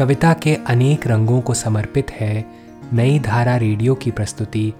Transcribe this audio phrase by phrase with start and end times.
[0.00, 2.46] कविता के अनेक रंगों को समर्पित है
[2.92, 4.72] नई धारा रेडियो की प्रस्तुति,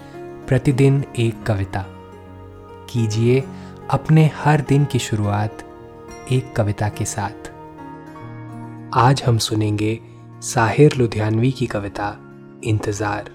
[0.48, 1.84] प्रतिदिन एक कविता।
[2.90, 3.44] कीजिए
[3.90, 5.58] अपने हर दिन की शुरुआत
[6.32, 7.50] एक कविता के साथ।
[8.94, 10.00] आज हम सुनेंगे
[10.42, 12.16] साहिर लुधियानवी की कविता,
[12.64, 13.30] इंतज़ार।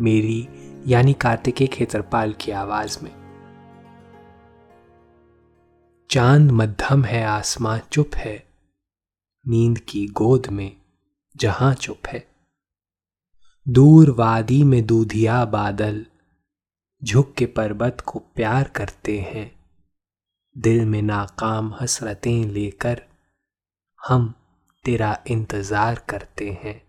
[0.00, 0.48] मेरी,
[0.86, 3.14] यानी कार्तिकेय खेतरपाल की आवाज़ में।
[6.10, 8.46] चाँद मध्यम है, आसमां चुप है।
[9.48, 10.76] नींद की गोद में
[11.40, 12.26] जहाँ चुप है।
[13.66, 16.06] दूर वादी में दूधिया बादल
[17.02, 19.50] झुक के पर्वत को प्यार करते हैं।
[20.56, 23.02] दिल में नाकाम हसरतें लेकर
[24.00, 24.34] हम
[24.84, 26.82] तेरा इंतज़ार करते हैं।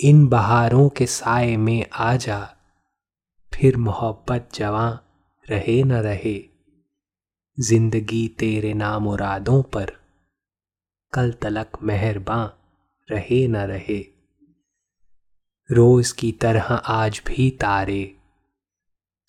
[0.00, 2.40] इन बहारों के साय में आ जा
[3.52, 4.90] फिर मोहब्बत जवां
[5.46, 6.38] रहे न रहे।
[7.58, 9.92] ज़िंदगी तेरे नाम मुरादों पर
[11.12, 12.46] कल तलक मेहरबां
[13.12, 14.00] रहे न रहे।
[15.70, 18.16] रोज की तरह आज भी तारे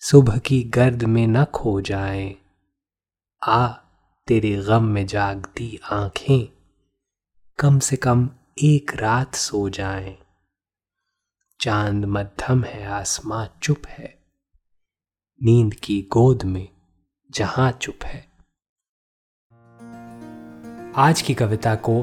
[0.02, 2.34] सुबह की गर्द में न खो जाएँ।
[3.42, 3.68] आ,
[4.26, 6.42] तेरे गम में जागती आँखें,
[7.58, 8.30] कम से कम
[8.62, 10.18] एक रात सो जाएँ।
[11.60, 14.18] चाँद मध्यम है, आसमां चुप है।
[15.42, 16.68] नींद की गोद में
[17.30, 18.20] जहाँ चुप है।
[20.96, 22.02] आज की कविता को